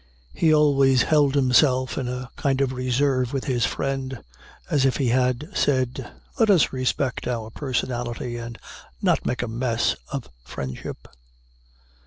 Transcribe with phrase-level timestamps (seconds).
[0.33, 4.19] He always held himself in a kind of reserve with his friend,
[4.67, 8.57] as if he had said, "Let us respect our personality, and
[8.99, 11.07] not make a 'mess' of friendship."